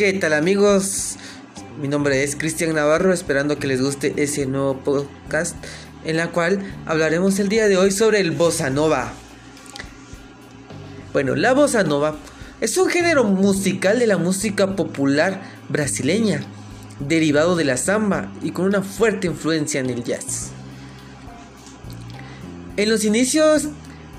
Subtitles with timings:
[0.00, 1.16] ¿Qué tal amigos?
[1.78, 5.54] Mi nombre es Cristian Navarro, esperando que les guste ese nuevo podcast
[6.06, 9.12] en la cual hablaremos el día de hoy sobre el bossa nova.
[11.12, 12.16] Bueno, la bossa nova
[12.62, 16.40] es un género musical de la música popular brasileña,
[16.98, 20.48] derivado de la samba y con una fuerte influencia en el jazz.
[22.78, 23.68] En los inicios,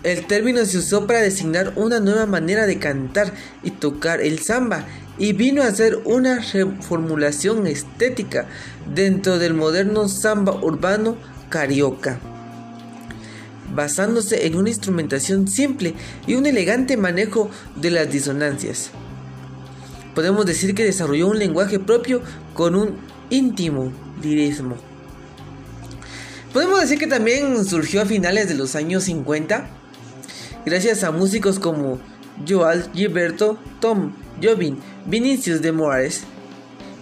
[0.03, 4.85] el término se usó para designar una nueva manera de cantar y tocar el samba
[5.21, 8.47] y vino a ser una reformulación estética
[8.91, 11.15] dentro del moderno samba urbano
[11.47, 12.19] carioca,
[13.71, 15.93] basándose en una instrumentación simple
[16.25, 18.89] y un elegante manejo de las disonancias.
[20.15, 22.23] Podemos decir que desarrolló un lenguaje propio
[22.55, 22.95] con un
[23.29, 23.93] íntimo
[24.23, 24.75] lirismo.
[26.51, 29.69] Podemos decir que también surgió a finales de los años 50,
[30.65, 31.99] gracias a músicos como
[32.47, 36.21] Joel Gilberto, Tom Jobim, Vinicius de Moraes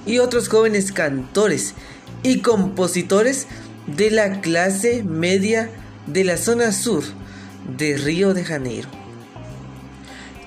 [0.06, 1.74] y otros jóvenes cantores
[2.24, 3.48] y compositores
[3.88, 5.70] de la clase media
[6.08, 7.04] de la zona sur
[7.78, 8.90] de Río de Janeiro.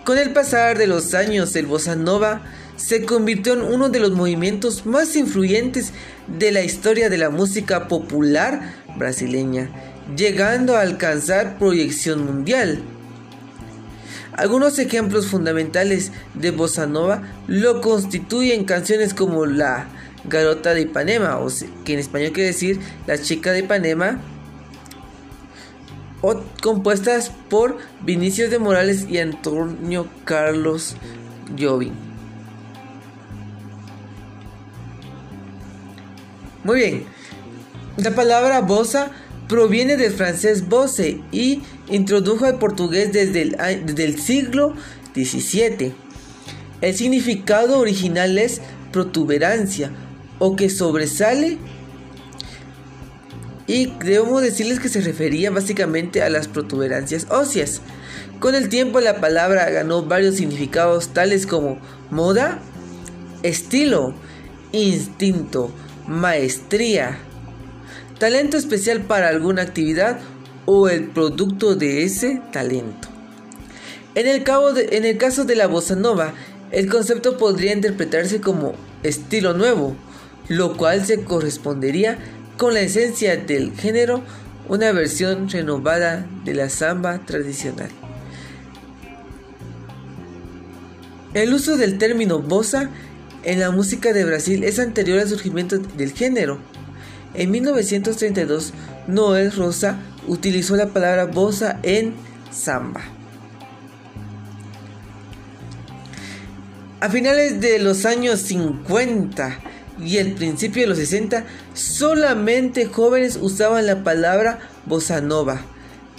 [0.05, 2.43] Con el pasar de los años, el bossa nova
[2.77, 5.93] se convirtió en uno de los movimientos más influyentes
[6.27, 9.71] de la historia de la música popular brasileña,
[10.17, 12.83] llegando a alcanzar proyección mundial.
[14.35, 19.89] Algunos ejemplos fundamentales de bossa nova lo constituyen canciones como la
[20.25, 21.49] Garota de Ipanema, o
[21.85, 24.21] que en español quiere decir La chica de Ipanema,
[26.23, 30.97] o compuestas por Vinicius de Morales y Antonio Carlos
[31.59, 31.93] Jobim.
[36.65, 37.05] Muy bien,
[37.97, 39.11] la palabra bossa
[39.49, 44.75] proviene del francés bosse y introdujo al portugués desde el, desde el siglo
[45.15, 45.93] XVII.
[46.81, 48.61] El significado original es
[48.93, 49.91] protuberancia
[50.39, 51.59] o que sobresale
[53.67, 57.81] y debemos decirles que se refería básicamente a las protuberancias óseas.
[58.41, 61.79] Con el tiempo la palabra ganó varios significados tales como
[62.11, 62.59] moda,
[63.43, 64.15] estilo,
[64.73, 65.71] instinto,
[66.09, 67.19] maestría,
[68.19, 70.19] talento especial para alguna actividad
[70.67, 73.09] o el producto de ese talento.
[74.15, 74.45] En el,
[74.91, 76.35] en el caso de la bossa nova,
[76.71, 79.97] el concepto podría interpretarse como estilo nuevo,
[80.49, 82.19] lo cual se correspondería
[82.57, 84.23] con la esencia del género,
[84.69, 87.91] una versión renovada de la samba tradicional.
[91.35, 92.91] El uso del término bossa
[93.43, 96.59] en la música de Brasil es anterior al surgimiento del género.
[97.35, 98.75] En 1932,
[99.07, 102.15] Noel Rosa utilizó la palabra bossa en
[102.51, 103.03] samba.
[107.01, 109.59] A finales de los años 50,
[110.01, 111.45] y el principio de los 60,
[111.75, 115.61] solamente jóvenes usaban la palabra bossa nova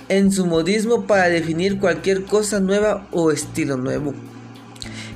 [0.09, 4.13] en su modismo para definir cualquier cosa nueva o estilo nuevo.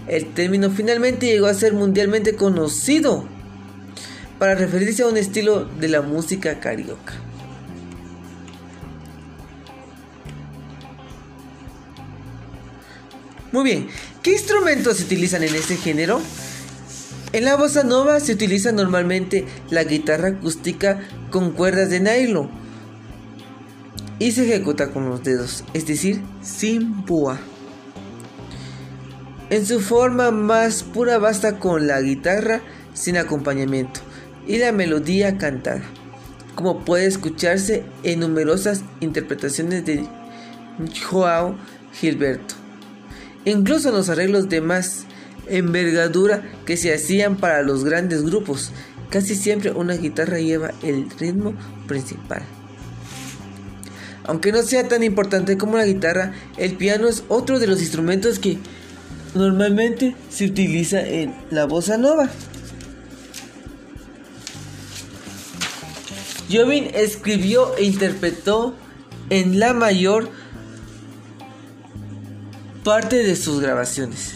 [0.08, 3.26] El término finalmente llegó a ser mundialmente conocido
[4.40, 7.14] para referirse a un estilo de la música carioca.
[13.58, 13.88] Muy bien,
[14.22, 16.22] ¿qué instrumentos se utilizan en este género?
[17.34, 21.00] En la bossa nova se utiliza normalmente la guitarra acústica
[21.32, 22.52] con cuerdas de nylon
[24.20, 27.40] y se ejecuta con los dedos, es decir, sin púa.
[29.50, 32.62] En su forma más pura basta con la guitarra
[32.94, 34.02] sin acompañamiento
[34.46, 35.82] y la melodía cantada,
[36.54, 40.08] como puede escucharse en numerosas interpretaciones de
[41.10, 41.58] Joao
[41.92, 42.57] Gilberto.
[43.48, 45.06] Incluso en los arreglos de más
[45.48, 48.74] envergadura que se hacían para los grandes grupos.
[49.10, 51.54] Casi siempre una guitarra lleva el ritmo
[51.88, 52.42] principal.
[54.26, 58.38] Aunque no sea tan importante como la guitarra, el piano es otro de los instrumentos
[58.38, 58.58] que
[59.34, 62.30] normalmente se utiliza en la bossa nova.
[66.52, 68.76] Jobim escribió e interpretó
[69.30, 70.32] en la mayor
[72.88, 74.36] parte de sus grabaciones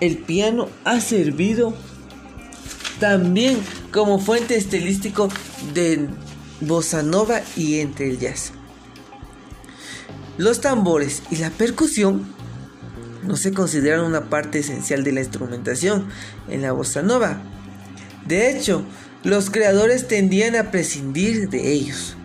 [0.00, 1.72] el piano ha servido
[2.98, 3.58] también
[3.92, 5.28] como fuente estilístico
[5.72, 6.08] de
[6.62, 8.50] bossa nova y entre el jazz.
[10.36, 12.26] Los tambores y la percusión
[13.22, 16.08] no se consideran una parte esencial de la instrumentación
[16.48, 17.40] en la bossa nova.
[18.26, 18.84] De hecho,
[19.22, 22.16] los creadores tendían a prescindir de ellos.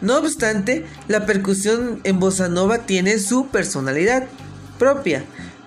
[0.00, 4.26] No obstante, la percusión en bossa nova tiene su personalidad
[4.78, 5.24] propia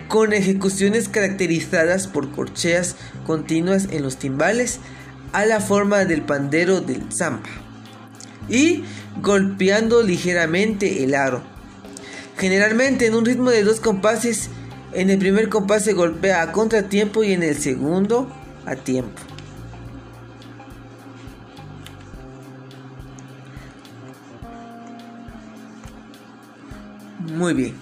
[0.08, 2.96] con ejecuciones caracterizadas por corcheas
[3.26, 4.80] continuas en los timbales
[5.34, 7.50] a la forma del pandero del samba
[8.50, 8.84] y
[9.22, 11.44] golpeando ligeramente el aro.
[12.38, 14.50] Generalmente en un ritmo de dos compases,
[14.94, 18.32] en el primer compás se golpea a contratiempo y en el segundo
[18.66, 19.22] a tiempo.
[27.20, 27.76] Muy bien.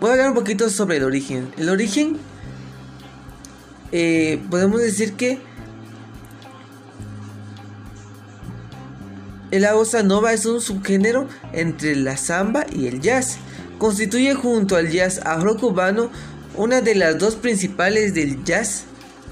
[0.00, 1.52] Voy a hablar un poquito sobre el origen.
[1.56, 2.16] El origen,
[3.92, 5.38] eh, podemos decir que
[9.52, 13.38] la bossa nova es un subgénero entre la samba y el jazz.
[13.78, 16.10] Constituye junto al jazz afro-cubano
[16.56, 18.84] una de las dos principales del jazz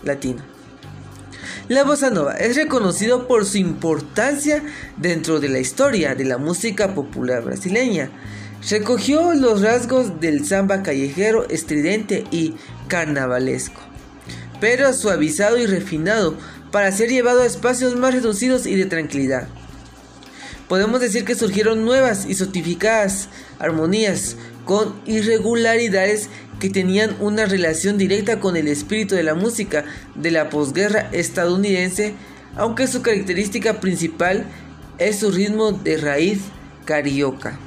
[0.05, 0.43] latino.
[1.69, 4.63] La bossa nova es reconocido por su importancia
[4.97, 8.11] dentro de la historia de la música popular brasileña
[8.71, 12.55] Recogió los rasgos del samba callejero, estridente y
[12.87, 13.81] carnavalesco,
[14.61, 16.37] pero suavizado y refinado
[16.71, 19.49] para ser llevado a espacios más reducidos y de tranquilidad.
[20.69, 23.29] Podemos decir que surgieron nuevas y sotificadas
[23.59, 26.29] armonías con irregularidades
[26.61, 32.15] que tenían una relación directa con el espíritu de la música de la posguerra estadounidense,
[32.57, 34.47] aunque su característica principal
[34.99, 36.39] es su ritmo de raíz
[36.85, 37.59] carioca.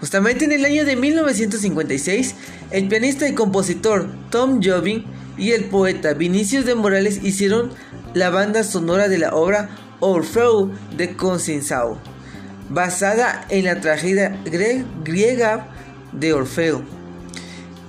[0.00, 2.34] Justamente en el año de 1956,
[2.70, 5.04] el pianista y compositor Tom Jobim
[5.38, 7.70] y el poeta Vinicius de Morales hicieron
[8.12, 9.70] la banda sonora de la obra
[10.00, 11.96] Orfeo de Conceição,
[12.68, 14.38] basada en la tragedia
[15.02, 15.68] griega
[16.12, 16.82] de Orfeo,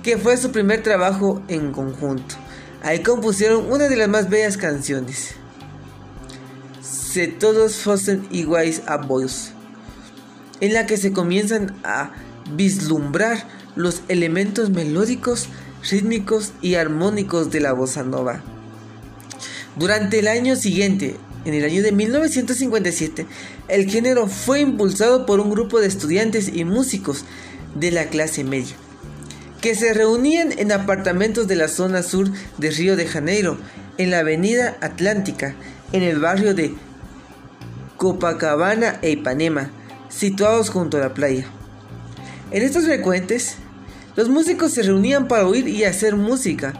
[0.02, 2.36] que fue su primer trabajo en conjunto.
[2.82, 5.34] Ahí compusieron una de las más bellas canciones.
[6.80, 9.52] Se todos fuesen iguales a vos
[10.60, 12.12] en la que se comienzan a
[12.56, 13.46] vislumbrar
[13.76, 15.48] los elementos melódicos,
[15.88, 18.42] rítmicos y armónicos de la bossa nova.
[19.76, 23.26] Durante el año siguiente, en el año de 1957,
[23.68, 27.24] el género fue impulsado por un grupo de estudiantes y músicos
[27.74, 28.74] de la clase media,
[29.60, 32.28] que se reunían en apartamentos de la zona sur
[32.58, 33.58] de Río de Janeiro,
[33.98, 35.54] en la avenida Atlántica,
[35.92, 36.74] en el barrio de
[37.96, 39.70] Copacabana e Ipanema,
[40.08, 41.46] situados junto a la playa.
[42.50, 43.56] En estos frecuentes,
[44.16, 46.74] los músicos se reunían para oír y hacer música.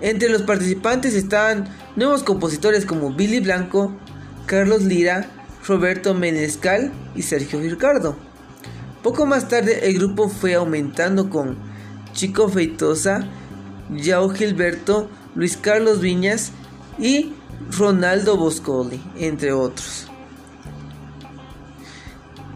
[0.00, 3.96] Entre los participantes estaban nuevos compositores como Billy Blanco,
[4.46, 5.28] Carlos Lira,
[5.66, 8.16] Roberto Menescal y Sergio Ricardo.
[9.02, 11.56] Poco más tarde el grupo fue aumentando con
[12.12, 13.26] Chico Feitosa,
[13.90, 16.52] Yao Gilberto, Luis Carlos Viñas
[16.98, 17.32] y
[17.76, 20.08] Ronaldo Boscoli, entre otros.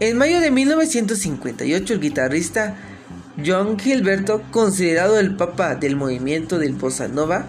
[0.01, 2.77] En mayo de 1958 el guitarrista
[3.45, 7.47] John Gilberto, considerado el papa del movimiento del bossa nova,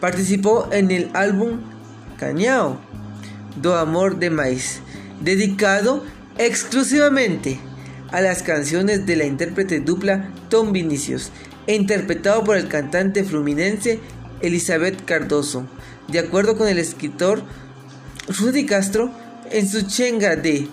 [0.00, 1.60] participó en el álbum
[2.18, 2.80] Cañao
[3.60, 4.80] do Amor de Maíz,
[5.20, 6.02] dedicado
[6.38, 7.60] exclusivamente
[8.10, 11.30] a las canciones de la intérprete dupla Tom Vinicius
[11.66, 14.00] e interpretado por el cantante fluminense
[14.40, 15.66] Elizabeth Cardoso.
[16.08, 17.42] De acuerdo con el escritor
[18.28, 19.10] Rudy Castro,
[19.50, 20.68] en su chenga de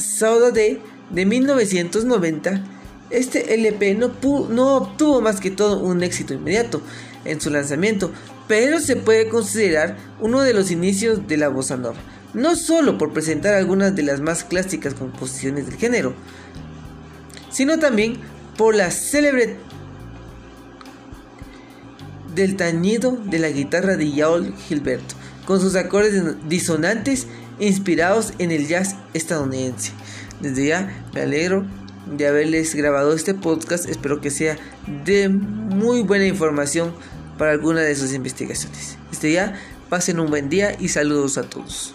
[0.00, 0.80] Saudade
[1.10, 2.64] de 1990,
[3.10, 6.80] este LP no, obtuvo más que todo un éxito inmediato
[7.24, 8.12] en su lanzamiento,
[8.48, 11.98] pero se puede considerar uno de los inicios de la bossa nova,
[12.34, 16.14] no solo por presentar algunas de las más clásicas composiciones del género,
[17.50, 18.18] sino también
[18.56, 19.56] por la célebre
[22.34, 25.14] del tañido de la guitarra de Yaol Gilberto,
[25.46, 27.26] con sus acordes disonantes
[27.60, 29.92] inspirados en el jazz estadounidense.
[30.40, 31.64] Desde ya me alegro
[32.06, 34.58] de haberles grabado este podcast, espero que sea
[35.04, 36.92] de muy buena información
[37.38, 38.98] para alguna de sus investigaciones.
[39.10, 41.94] Desde ya, pasen un buen día y saludos a todos.